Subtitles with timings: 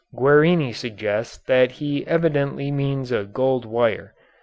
[0.15, 4.15] Guerini suggests that he evidently means a gold wire.